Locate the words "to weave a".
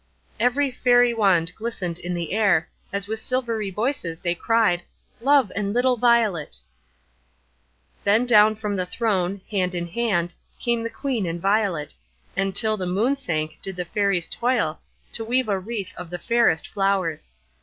15.11-15.59